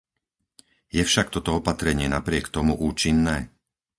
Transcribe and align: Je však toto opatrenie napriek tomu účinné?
Je 0.97 1.03
však 1.09 1.27
toto 1.35 1.51
opatrenie 1.61 2.07
napriek 2.15 2.45
tomu 2.55 2.73
účinné? 2.89 3.37